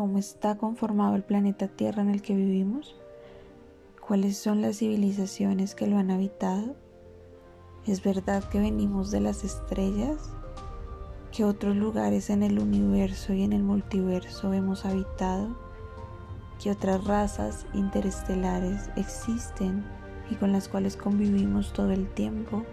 cómo 0.00 0.16
está 0.16 0.56
conformado 0.56 1.14
el 1.14 1.22
planeta 1.22 1.68
Tierra 1.68 2.00
en 2.00 2.08
el 2.08 2.22
que 2.22 2.34
vivimos? 2.34 2.96
¿Cuáles 4.00 4.38
son 4.38 4.62
las 4.62 4.78
civilizaciones 4.78 5.74
que 5.74 5.86
lo 5.86 5.98
han 5.98 6.10
habitado? 6.10 6.74
¿Es 7.86 8.02
verdad 8.02 8.42
que 8.44 8.60
venimos 8.60 9.10
de 9.10 9.20
las 9.20 9.44
estrellas? 9.44 10.32
¿Qué 11.32 11.44
otros 11.44 11.76
lugares 11.76 12.30
en 12.30 12.42
el 12.42 12.60
universo 12.60 13.34
y 13.34 13.42
en 13.42 13.52
el 13.52 13.62
multiverso 13.62 14.54
hemos 14.54 14.86
habitado? 14.86 15.54
¿Qué 16.62 16.70
otras 16.70 17.04
razas 17.04 17.66
interestelares 17.74 18.88
existen 18.96 19.84
y 20.30 20.34
con 20.36 20.50
las 20.50 20.70
cuales 20.70 20.96
convivimos 20.96 21.74
todo 21.74 21.90
el 21.90 22.08
tiempo? 22.14 22.64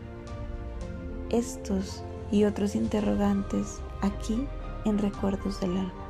Estos 1.29 2.05
y 2.31 2.45
otros 2.45 2.73
interrogantes 2.73 3.81
aquí 3.99 4.47
en 4.85 4.97
Recuerdos 4.97 5.59
del 5.59 5.71
Alma. 5.71 6.06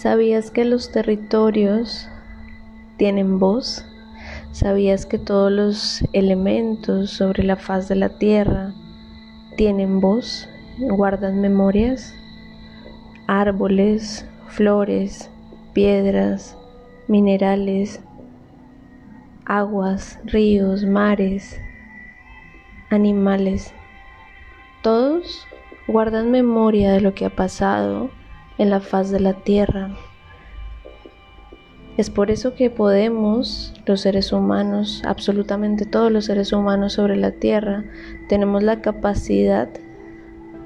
¿Sabías 0.00 0.52
que 0.52 0.64
los 0.64 0.92
territorios 0.92 2.08
tienen 2.98 3.40
voz? 3.40 3.84
¿Sabías 4.52 5.06
que 5.06 5.18
todos 5.18 5.50
los 5.50 6.04
elementos 6.12 7.10
sobre 7.10 7.42
la 7.42 7.56
faz 7.56 7.88
de 7.88 7.96
la 7.96 8.08
Tierra 8.10 8.72
tienen 9.56 9.98
voz? 9.98 10.48
¿Guardan 10.78 11.40
memorias? 11.40 12.14
Árboles, 13.26 14.24
flores, 14.46 15.32
piedras, 15.72 16.56
minerales, 17.08 18.00
aguas, 19.46 20.20
ríos, 20.22 20.84
mares, 20.84 21.60
animales. 22.88 23.74
Todos 24.80 25.48
guardan 25.88 26.30
memoria 26.30 26.92
de 26.92 27.00
lo 27.00 27.14
que 27.14 27.24
ha 27.24 27.34
pasado 27.34 28.12
en 28.58 28.70
la 28.70 28.80
faz 28.80 29.10
de 29.10 29.20
la 29.20 29.34
tierra. 29.34 29.90
Es 31.96 32.10
por 32.10 32.30
eso 32.30 32.54
que 32.54 32.70
podemos, 32.70 33.74
los 33.86 34.02
seres 34.02 34.32
humanos, 34.32 35.02
absolutamente 35.04 35.84
todos 35.84 36.12
los 36.12 36.26
seres 36.26 36.52
humanos 36.52 36.92
sobre 36.92 37.16
la 37.16 37.32
tierra, 37.32 37.84
tenemos 38.28 38.62
la 38.62 38.80
capacidad 38.82 39.68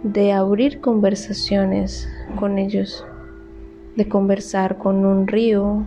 de 0.02 0.32
abrir 0.32 0.80
conversaciones 0.80 2.08
con 2.36 2.58
ellos, 2.58 3.06
de 3.96 4.08
conversar 4.08 4.77
con 4.77 5.06
un 5.06 5.27
río, 5.27 5.84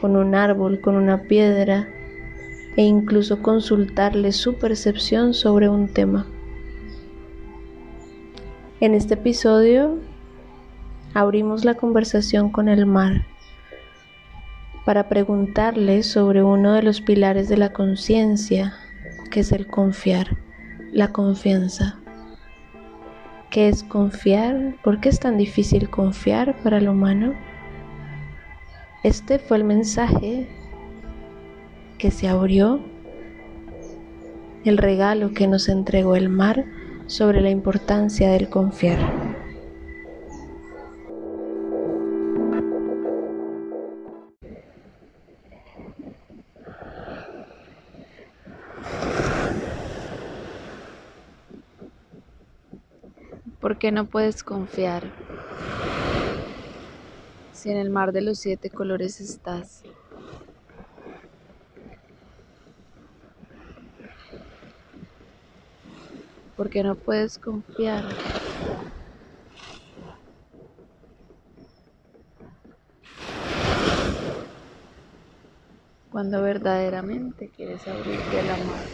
con 0.00 0.16
un 0.16 0.34
árbol, 0.34 0.80
con 0.80 0.96
una 0.96 1.22
piedra 1.22 1.88
e 2.76 2.82
incluso 2.82 3.42
consultarle 3.42 4.32
su 4.32 4.54
percepción 4.54 5.34
sobre 5.34 5.68
un 5.68 5.88
tema. 5.88 6.26
En 8.80 8.94
este 8.94 9.14
episodio 9.14 9.98
abrimos 11.18 11.64
la 11.64 11.74
conversación 11.74 12.50
con 12.50 12.68
el 12.68 12.86
mar 12.86 13.26
para 14.84 15.08
preguntarle 15.08 16.02
sobre 16.02 16.42
uno 16.42 16.72
de 16.72 16.82
los 16.82 17.00
pilares 17.00 17.48
de 17.48 17.56
la 17.56 17.72
conciencia, 17.72 18.74
que 19.30 19.40
es 19.40 19.52
el 19.52 19.66
confiar, 19.66 20.38
la 20.92 21.12
confianza. 21.12 21.98
¿Qué 23.50 23.68
es 23.68 23.82
confiar? 23.82 24.76
¿Por 24.82 25.00
qué 25.00 25.08
es 25.08 25.18
tan 25.18 25.36
difícil 25.36 25.90
confiar 25.90 26.56
para 26.62 26.78
el 26.78 26.88
humano? 26.88 27.34
Este 29.02 29.38
fue 29.38 29.56
el 29.56 29.64
mensaje 29.64 30.48
que 31.98 32.10
se 32.10 32.28
abrió, 32.28 32.80
el 34.64 34.78
regalo 34.78 35.32
que 35.32 35.48
nos 35.48 35.68
entregó 35.68 36.14
el 36.14 36.28
mar 36.28 36.64
sobre 37.06 37.40
la 37.40 37.50
importancia 37.50 38.30
del 38.30 38.48
confiar. 38.48 39.27
¿Por 53.68 53.76
qué 53.76 53.92
no 53.92 54.06
puedes 54.06 54.42
confiar? 54.44 55.12
Si 57.52 57.70
en 57.70 57.76
el 57.76 57.90
mar 57.90 58.12
de 58.12 58.22
los 58.22 58.38
siete 58.38 58.70
colores 58.70 59.20
estás. 59.20 59.82
¿Por 66.56 66.70
qué 66.70 66.82
no 66.82 66.94
puedes 66.94 67.36
confiar? 67.36 68.04
Cuando 76.10 76.40
verdaderamente 76.40 77.52
quieres 77.54 77.86
abrirte 77.86 78.42
la 78.44 78.56
mar. 78.56 78.88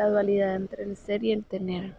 La 0.00 0.08
dualidad 0.08 0.54
entre 0.54 0.84
el 0.84 0.96
ser 0.96 1.22
y 1.22 1.30
el 1.30 1.44
tener. 1.44 1.94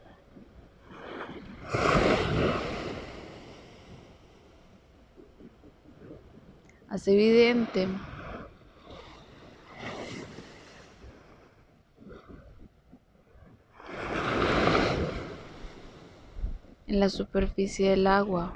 Hace 6.89 7.13
evidente 7.13 7.87
en 16.87 16.99
la 16.99 17.07
superficie 17.07 17.91
del 17.91 18.07
agua 18.07 18.51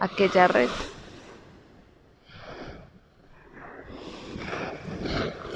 aquella 0.00 0.48
red. 0.48 0.70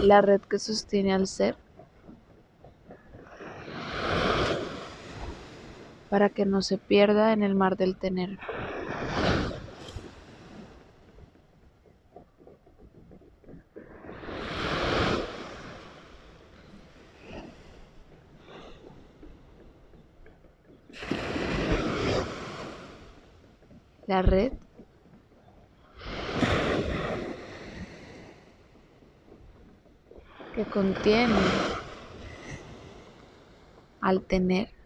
La 0.02 0.20
red 0.20 0.42
que 0.42 0.58
sostiene 0.58 1.14
al 1.14 1.26
ser 1.26 1.63
para 6.14 6.28
que 6.30 6.46
no 6.46 6.62
se 6.62 6.78
pierda 6.78 7.32
en 7.32 7.42
el 7.42 7.56
mar 7.56 7.76
del 7.76 7.98
tener. 7.98 8.38
La 24.06 24.22
red 24.22 24.52
que 30.52 30.64
contiene 30.66 31.60
al 34.00 34.24
tener 34.28 34.83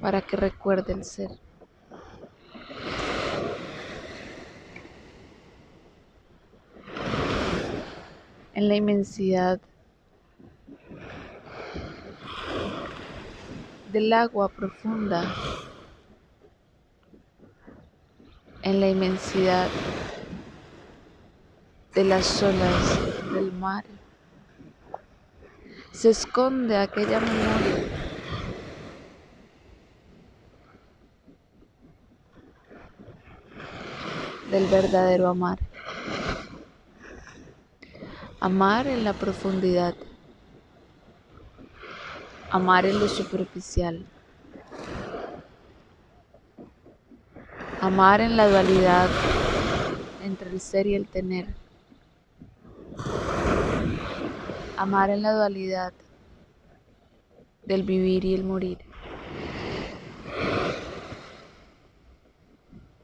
para 0.00 0.22
que 0.22 0.36
recuerde 0.36 0.92
el 0.94 1.04
ser. 1.04 1.30
En 8.54 8.68
la 8.68 8.76
inmensidad 8.76 9.60
del 13.92 14.12
agua 14.12 14.48
profunda, 14.48 15.36
en 18.62 18.80
la 18.80 18.88
inmensidad 18.88 19.70
de 21.94 22.04
las 22.04 22.42
olas 22.42 23.02
del 23.32 23.52
mar, 23.52 23.84
se 25.92 26.10
esconde 26.10 26.76
aquella 26.76 27.20
memoria 27.20 27.89
del 34.50 34.66
verdadero 34.66 35.28
amar. 35.28 35.58
Amar 38.40 38.86
en 38.86 39.04
la 39.04 39.12
profundidad. 39.12 39.94
Amar 42.50 42.84
en 42.84 42.98
lo 42.98 43.08
superficial. 43.08 44.04
Amar 47.80 48.20
en 48.20 48.36
la 48.36 48.48
dualidad 48.48 49.08
entre 50.24 50.50
el 50.50 50.60
ser 50.60 50.86
y 50.86 50.94
el 50.94 51.06
tener. 51.06 51.46
Amar 54.76 55.10
en 55.10 55.22
la 55.22 55.32
dualidad 55.32 55.92
del 57.64 57.84
vivir 57.84 58.24
y 58.24 58.34
el 58.34 58.44
morir. 58.44 58.89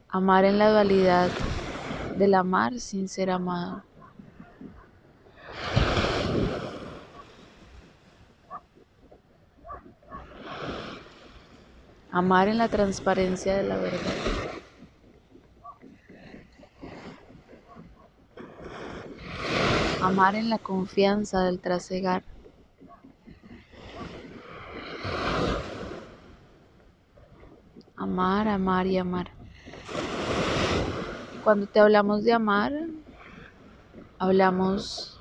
Amar 0.09 0.45
en 0.45 0.57
la 0.57 0.69
dualidad 0.69 1.33
del 2.13 2.33
amar 2.33 2.79
sin 2.79 3.09
ser 3.09 3.29
amado. 3.29 3.83
Amar 12.09 12.47
en 12.47 12.57
la 12.57 12.69
transparencia 12.69 13.55
de 13.57 13.63
la 13.63 13.77
verdad. 13.77 14.17
Amar 19.99 20.35
en 20.35 20.49
la 20.49 20.57
confianza 20.59 21.43
del 21.43 21.59
trasegar. 21.59 22.23
Amar, 27.95 28.47
amar 28.47 28.87
y 28.87 28.97
amar. 28.97 29.36
Cuando 31.47 31.65
te 31.65 31.79
hablamos 31.79 32.25
de 32.25 32.33
amar, 32.33 32.73
hablamos 34.19 35.17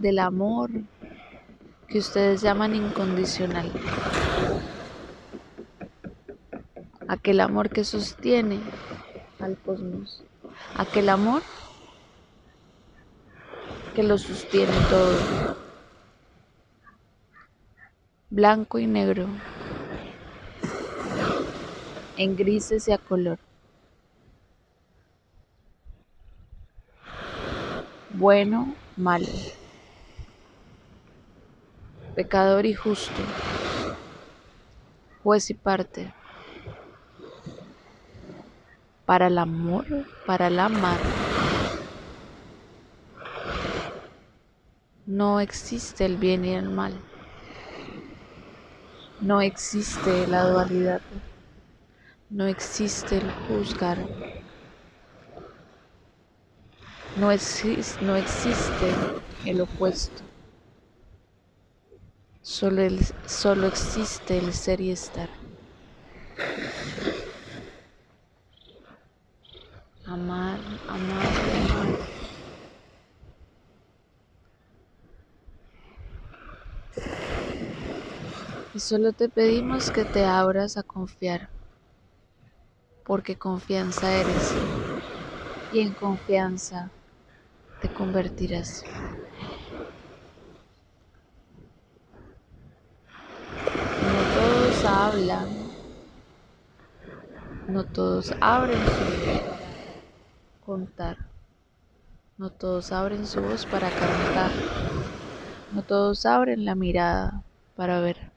del 0.00 0.18
amor 0.18 0.68
que 1.86 2.00
ustedes 2.00 2.42
llaman 2.42 2.74
incondicional. 2.74 3.70
Aquel 7.06 7.38
amor 7.38 7.68
que 7.70 7.84
sostiene 7.84 8.58
al 9.38 9.56
cosmos. 9.58 10.24
Aquel 10.76 11.10
amor 11.10 11.42
que 13.94 14.02
lo 14.02 14.18
sostiene 14.18 14.72
todo. 14.90 15.56
Blanco 18.30 18.80
y 18.80 18.88
negro. 18.88 19.28
En 22.18 22.36
grises 22.36 22.86
y 22.88 22.92
a 22.92 22.98
color. 22.98 23.38
Bueno, 28.10 28.74
malo 28.96 29.24
pecador 32.14 32.66
y 32.66 32.74
justo, 32.74 33.22
juez 35.22 35.50
y 35.50 35.54
parte, 35.54 36.12
para 39.04 39.26
el 39.28 39.38
amor, 39.38 39.86
para 40.26 40.48
el 40.48 40.58
amar. 40.60 41.00
No 45.06 45.40
existe 45.40 46.04
el 46.04 46.18
bien 46.18 46.44
y 46.44 46.54
el 46.54 46.68
mal. 46.68 47.02
No 49.20 49.42
existe 49.42 50.26
la 50.26 50.44
dualidad. 50.48 51.02
No 52.30 52.46
existe 52.46 53.18
el 53.18 53.30
juzgar. 53.32 54.08
No, 57.14 57.30
existe, 57.32 58.02
no 58.02 58.16
existe 58.16 59.02
el 59.42 59.60
opuesto. 59.60 60.30
Solo, 62.42 62.82
solo 63.24 63.68
existe 63.68 64.38
el 64.38 64.52
ser 64.52 64.80
y 64.80 64.90
estar. 64.90 65.30
Amar, 70.14 70.60
amar, 70.96 71.36
amar. 71.52 71.94
Y 78.72 78.80
solo 78.80 79.12
te 79.12 79.28
pedimos 79.28 79.90
que 79.90 80.06
te 80.06 80.24
abras 80.24 80.78
a 80.78 80.82
confiar, 80.82 81.50
porque 83.08 83.38
confianza 83.38 84.12
eres. 84.16 84.60
Y 85.70 85.80
en 85.80 85.94
confianza 85.94 86.92
te 87.80 87.88
convertirás. 87.90 88.84
hablan, 94.84 95.70
no 97.66 97.84
todos 97.84 98.34
abren 98.40 98.88
su 98.88 99.06
voz 99.06 99.40
para 99.48 100.02
contar, 100.60 101.16
no 102.38 102.50
todos 102.50 102.92
abren 102.92 103.26
su 103.26 103.42
voz 103.42 103.66
para 103.66 103.92
cantar, 103.92 104.52
no 105.70 105.82
todos 105.82 106.26
abren 106.26 106.64
la 106.66 106.74
mirada 106.74 107.42
para 107.74 108.00
ver, 108.00 108.32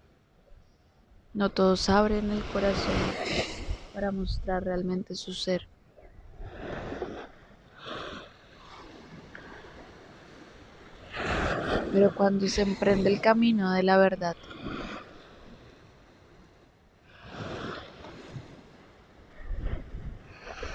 no 1.33 1.49
todos 1.51 1.89
abren 1.89 2.31
el 2.31 2.45
corazón 2.45 3.17
para 3.91 4.11
mostrar 4.11 4.63
realmente 4.63 5.15
su 5.15 5.33
ser. 5.33 5.69
Pero 11.91 12.11
cuando 12.11 12.47
se 12.47 12.63
emprende 12.63 13.09
el 13.09 13.21
camino 13.21 13.71
de 13.71 13.83
la 13.83 13.97
verdad, 13.97 14.35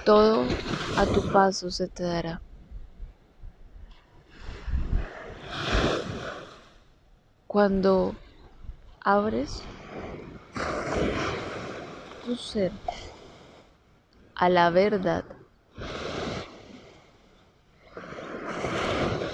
todo 0.05 0.57
a 0.95 1.07
tu 1.07 1.23
paso 1.27 1.71
se 1.71 1.89
te 1.91 2.03
dará. 2.03 2.43
Cuando 7.49 8.21
abres 9.01 9.71
ser 12.35 12.73
a 14.35 14.49
la 14.49 14.71
verdad, 14.71 15.25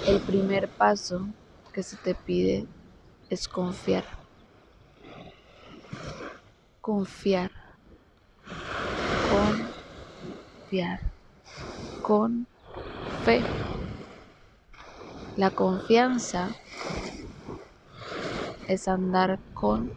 el 0.05 0.21
primer 0.21 0.69
paso 0.69 1.27
que 1.73 1.81
se 1.81 1.97
te 1.97 2.13
pide 2.13 2.67
es 3.29 3.47
confiar. 3.47 4.05
Confiar. 6.81 7.51
Confiar 9.29 10.99
con 12.01 12.45
fe. 13.23 13.43
La 15.35 15.49
confianza 15.49 16.49
es 18.67 18.87
andar 18.87 19.39
con 19.53 19.91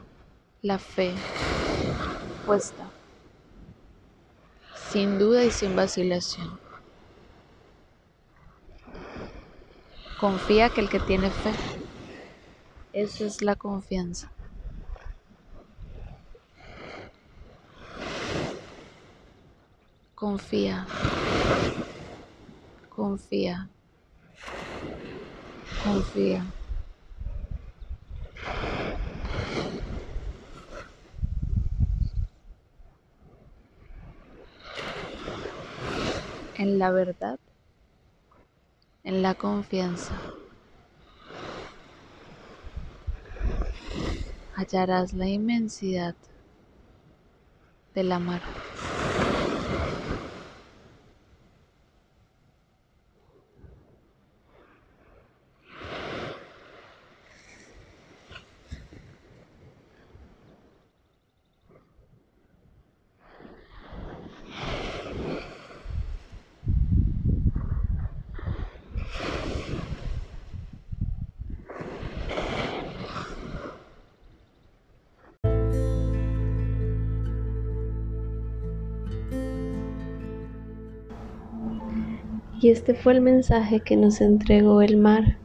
la 0.63 0.79
fe 0.79 1.15
puesta, 2.47 2.86
sin 4.97 5.19
duda 5.19 5.45
y 5.45 5.51
sin 5.51 5.77
vacilación. 5.77 6.59
Confía 10.17 10.71
que 10.71 10.81
el 10.81 10.89
que 10.89 11.01
tiene 11.01 11.31
fe, 11.31 11.55
esa 12.95 13.27
es 13.27 13.43
la 13.43 13.57
confianza. 13.57 14.33
Confía. 20.15 20.89
Confía. 22.89 23.69
Confía. 25.77 26.55
En 36.59 36.81
la 36.81 36.91
verdad, 36.91 37.39
en 39.05 39.23
la 39.23 39.35
confianza, 39.35 40.23
hallarás 44.57 45.13
la 45.13 45.29
inmensidad 45.29 46.17
del 47.95 48.13
amar. 48.13 48.43
Y 82.67 82.71
este 82.71 82.95
fue 82.95 83.13
el 83.13 83.21
mensaje 83.21 83.79
que 83.79 83.97
nos 83.97 84.21
entregó 84.21 84.83
el 84.83 84.97
mar 84.97 85.37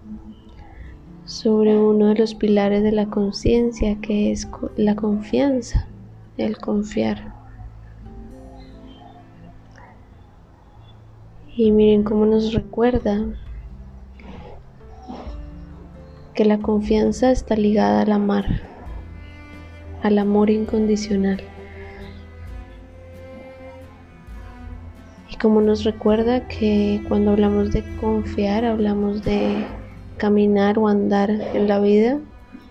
sobre 1.24 1.78
uno 1.78 2.08
de 2.08 2.16
los 2.16 2.34
pilares 2.34 2.82
de 2.82 2.92
la 2.92 3.12
conciencia 3.12 3.96
que 4.02 4.32
es 4.32 4.50
la 4.76 4.96
confianza, 4.96 5.88
el 6.38 6.58
confiar. 6.58 7.36
Y 11.56 11.70
miren 11.70 12.02
cómo 12.02 12.26
nos 12.26 12.56
recuerda 12.56 13.24
que 16.34 16.44
la 16.44 16.58
confianza 16.58 17.30
está 17.30 17.56
ligada 17.56 18.02
al 18.02 18.14
amar, 18.14 18.64
al 20.02 20.18
amor 20.18 20.50
incondicional. 20.50 21.51
Como 25.42 25.60
nos 25.60 25.84
recuerda 25.84 26.48
que 26.48 27.04
cuando 27.08 27.32
hablamos 27.32 27.72
de 27.72 27.84
confiar, 28.00 28.64
hablamos 28.64 29.24
de 29.24 29.66
caminar 30.18 30.78
o 30.78 30.88
andar 30.88 31.32
en 31.32 31.68
la 31.68 31.80
vida 31.80 32.20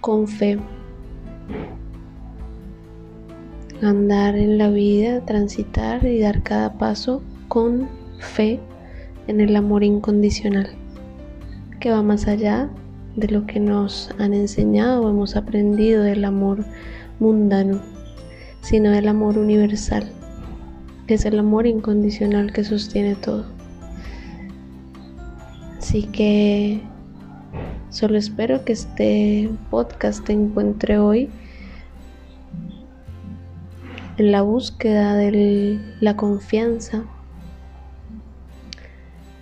con 0.01 0.29
fe. 0.29 0.57
Andar 3.83 4.37
en 4.37 4.57
la 4.57 4.71
vida, 4.71 5.25
transitar 5.25 6.05
y 6.05 6.21
dar 6.21 6.45
cada 6.45 6.75
paso 6.75 7.23
con 7.49 7.89
fe 8.21 8.61
en 9.27 9.41
el 9.41 9.57
amor 9.57 9.83
incondicional, 9.83 10.71
que 11.81 11.91
va 11.91 12.03
más 12.03 12.29
allá 12.29 12.71
de 13.17 13.27
lo 13.29 13.47
que 13.47 13.59
nos 13.59 14.15
han 14.21 14.33
enseñado 14.33 15.03
o 15.03 15.11
hemos 15.11 15.35
aprendido 15.35 16.05
del 16.05 16.25
amor 16.25 16.65
mundano, 17.19 17.81
sino 18.61 18.91
del 18.91 19.09
amor 19.09 19.39
universal, 19.39 20.05
es 21.15 21.25
el 21.25 21.39
amor 21.39 21.67
incondicional 21.67 22.53
que 22.53 22.65
sostiene 22.65 23.15
todo. 23.15 23.45
Así 25.79 26.05
que 26.05 26.83
Solo 27.91 28.17
espero 28.17 28.65
que 28.65 28.73
este 28.73 29.51
podcast 29.69 30.25
te 30.25 30.33
encuentre 30.33 30.99
hoy 30.99 31.29
en 34.17 34.31
la 34.31 34.43
búsqueda 34.43 35.17
de 35.17 35.81
la 35.99 36.17
confianza, 36.17 37.03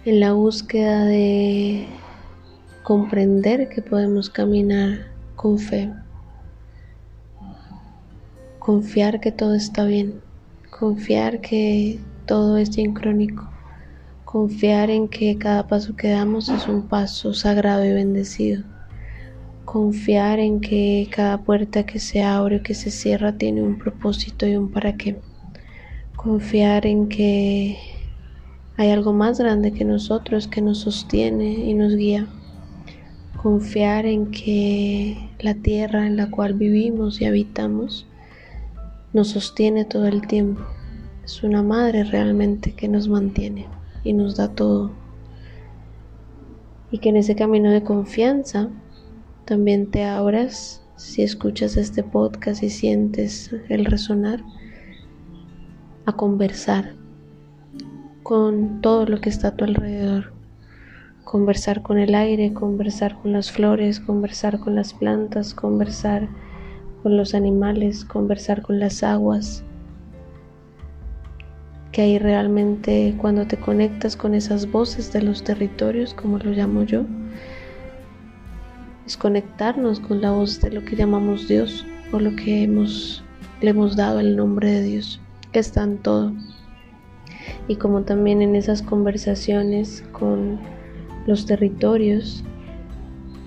en 0.07 0.21
la 0.21 0.33
búsqueda 0.33 1.05
de 1.05 1.89
comprender 2.85 3.69
que 3.69 3.83
podemos 3.83 4.31
caminar 4.31 5.09
con 5.37 5.59
fe, 5.59 5.93
confiar 8.59 9.21
que 9.21 9.31
todo 9.31 9.55
está 9.55 9.85
bien, 9.85 10.23
confiar 10.71 11.41
que 11.41 11.99
todo 12.27 12.57
es 12.57 12.69
sincrónico 12.71 13.49
Confiar 14.31 14.91
en 14.91 15.09
que 15.09 15.39
cada 15.39 15.67
paso 15.67 15.97
que 15.97 16.11
damos 16.11 16.51
es 16.51 16.69
un 16.69 16.87
paso 16.87 17.33
sagrado 17.33 17.83
y 17.87 17.95
bendecido. 17.95 18.63
Confiar 19.65 20.39
en 20.39 20.61
que 20.61 21.09
cada 21.11 21.39
puerta 21.39 21.87
que 21.87 21.99
se 21.99 22.23
abre 22.23 22.57
o 22.57 22.63
que 22.63 22.75
se 22.75 22.91
cierra 22.91 23.39
tiene 23.39 23.63
un 23.63 23.79
propósito 23.79 24.47
y 24.47 24.55
un 24.55 24.71
para 24.71 24.99
qué. 24.99 25.19
Confiar 26.15 26.85
en 26.85 27.09
que 27.09 27.79
hay 28.77 28.91
algo 28.91 29.15
más 29.15 29.41
grande 29.41 29.73
que 29.73 29.87
nosotros 29.87 30.47
que 30.47 30.61
nos 30.61 30.81
sostiene 30.81 31.51
y 31.51 31.73
nos 31.73 31.97
guía. 31.97 32.27
Confiar 33.43 34.05
en 34.05 34.31
que 34.31 35.31
la 35.41 35.55
tierra 35.55 36.07
en 36.07 36.19
la 36.19 36.31
cual 36.31 36.53
vivimos 36.53 37.23
y 37.23 37.25
habitamos 37.25 38.07
nos 39.13 39.29
sostiene 39.29 39.85
todo 39.85 40.07
el 40.07 40.27
tiempo. 40.27 40.63
Es 41.25 41.43
una 41.43 41.63
madre 41.63 42.05
realmente 42.05 42.73
que 42.73 42.89
nos 42.89 43.09
mantiene 43.09 43.67
y 44.05 44.13
nos 44.13 44.37
da 44.37 44.49
todo. 44.49 44.93
Y 46.91 46.99
que 46.99 47.11
en 47.11 47.17
ese 47.17 47.37
camino 47.37 47.71
de 47.71 47.83
confianza 47.83 48.69
también 49.45 49.91
te 49.91 50.05
abras 50.05 50.83
si 50.97 51.23
escuchas 51.23 51.77
este 51.77 52.03
podcast 52.03 52.63
y 52.63 52.71
sientes 52.71 53.55
el 53.69 53.85
resonar 53.85 54.43
a 56.07 56.13
conversar 56.13 56.95
con 58.23 58.81
todo 58.81 59.07
lo 59.07 59.21
que 59.21 59.29
está 59.29 59.49
a 59.49 59.57
tu 59.57 59.65
alrededor. 59.65 60.33
Conversar 61.25 61.83
con 61.83 61.99
el 61.99 62.15
aire, 62.15 62.53
conversar 62.53 63.19
con 63.21 63.33
las 63.33 63.53
flores, 63.53 64.01
conversar 64.01 64.59
con 64.59 64.75
las 64.75 64.95
plantas, 64.95 65.55
conversar 65.55 66.29
con 67.03 67.17
los 67.17 67.35
animales, 67.35 68.05
conversar 68.05 68.63
con 68.63 68.79
las 68.81 69.03
aguas, 69.03 69.63
que 71.93 72.03
ahí 72.03 72.19
realmente 72.19 73.15
cuando 73.19 73.47
te 73.47 73.57
conectas 73.57 74.17
con 74.17 74.35
esas 74.35 74.71
voces 74.71 75.13
de 75.13 75.23
los 75.23 75.43
territorios, 75.43 76.15
como 76.15 76.39
lo 76.39 76.51
llamo 76.51 76.83
yo, 76.83 77.05
es 79.07 79.17
conectarnos 79.17 80.01
con 80.01 80.21
la 80.21 80.33
voz 80.33 80.61
de 80.61 80.71
lo 80.71 80.85
que 80.85 80.97
llamamos 80.97 81.49
Dios 81.49 81.87
o 82.13 82.21
lo 82.21 82.35
que 82.37 82.63
hemos, 82.63 83.23
le 83.61 83.71
hemos 83.71 83.97
dado 83.97 84.21
el 84.21 84.37
nombre 84.37 84.71
de 84.71 84.83
Dios, 84.83 85.21
que 85.53 85.61
está 85.61 85.83
en 85.83 85.99
todo. 85.99 86.33
Y 87.69 87.77
como 87.77 88.03
también 88.03 88.43
en 88.43 88.55
esas 88.55 88.83
conversaciones 88.83 90.05
con 90.13 90.59
los 91.27 91.47
territorios, 91.47 92.45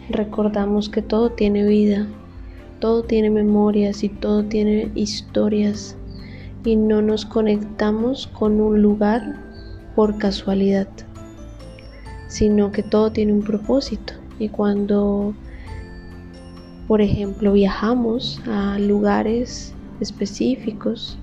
recordamos 0.10 0.90
que 0.90 1.02
todo 1.02 1.32
tiene 1.32 1.66
vida, 1.66 2.08
todo 2.82 3.04
tiene 3.04 3.30
memorias 3.30 4.04
y 4.04 4.10
todo 4.10 4.44
tiene 4.44 4.92
historias 4.96 5.96
y 6.66 6.76
no 6.76 7.04
nos 7.04 7.26
conectamos 7.26 8.26
con 8.26 8.60
un 8.60 8.82
lugar 8.82 9.40
por 9.96 10.18
casualidad, 10.18 10.88
sino 12.28 12.72
que 12.72 12.82
todo 12.82 13.12
tiene 13.12 13.34
un 13.34 13.44
propósito. 13.44 14.14
Y 14.40 14.50
cuando, 14.50 15.36
por 16.88 17.02
ejemplo, 17.02 17.54
viajamos 17.54 18.42
a 18.48 18.80
lugares 18.80 19.76
específicos, 20.00 21.20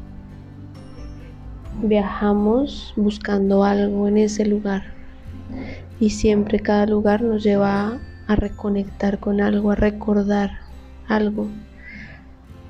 viajamos 1.82 2.92
buscando 2.96 3.64
algo 3.64 4.06
en 4.06 4.18
ese 4.18 4.46
lugar. 4.46 4.84
Y 5.98 6.10
siempre 6.10 6.60
cada 6.60 6.86
lugar 6.86 7.20
nos 7.22 7.42
lleva 7.42 7.98
a 8.28 8.36
reconectar 8.36 9.18
con 9.18 9.40
algo, 9.40 9.72
a 9.72 9.74
recordar 9.74 10.67
algo 11.08 11.48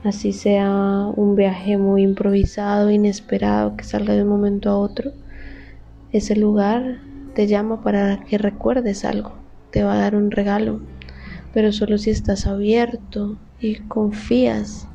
así 0.04 0.32
sea 0.32 1.10
un 1.16 1.34
viaje 1.34 1.76
muy 1.76 2.02
improvisado, 2.02 2.90
inesperado, 2.90 3.76
que 3.76 3.84
salga 3.84 4.14
de 4.14 4.22
un 4.22 4.28
momento 4.28 4.70
a 4.70 4.78
otro, 4.78 5.12
ese 6.12 6.36
lugar 6.36 7.00
te 7.34 7.46
llama 7.46 7.82
para 7.82 8.20
que 8.24 8.38
recuerdes 8.38 9.04
algo, 9.04 9.34
te 9.70 9.82
va 9.82 9.94
a 9.94 9.98
dar 9.98 10.14
un 10.14 10.30
regalo, 10.30 10.80
pero 11.52 11.72
solo 11.72 11.98
si 11.98 12.10
estás 12.10 12.46
abierto 12.46 13.36
y 13.60 13.76
confías 13.76 14.88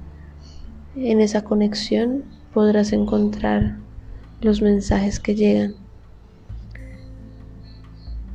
en 0.96 1.22
esa 1.22 1.44
conexión 1.44 2.24
podrás 2.54 2.94
encontrar 2.94 3.78
los 4.42 4.62
mensajes 4.62 5.20
que 5.20 5.36
llegan. 5.36 5.76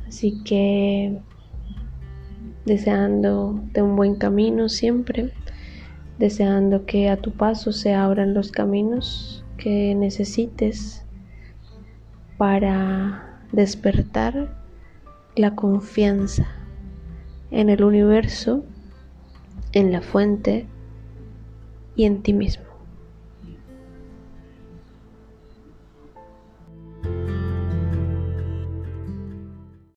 Así 0.07 0.41
que 0.43 1.21
deseando 2.65 3.61
de 3.73 3.81
un 3.81 3.95
buen 3.95 4.15
camino 4.15 4.69
siempre 4.69 5.31
deseando 6.19 6.85
que 6.85 7.09
a 7.09 7.17
tu 7.17 7.31
paso 7.31 7.71
se 7.71 7.93
abran 7.93 8.33
los 8.33 8.51
caminos 8.51 9.45
que 9.57 9.95
necesites 9.95 11.05
para 12.37 13.41
despertar 13.53 14.53
la 15.35 15.55
confianza 15.55 16.47
en 17.51 17.69
el 17.69 17.83
universo, 17.83 18.65
en 19.71 19.91
la 19.93 20.01
fuente 20.01 20.67
y 21.95 22.03
en 22.03 22.21
ti 22.21 22.33
mismo. 22.33 22.68